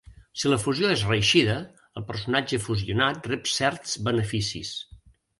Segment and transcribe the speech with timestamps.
[0.43, 1.57] Si la fusió és reeixida,
[2.01, 4.73] el personatge fusionat rep certs beneficis.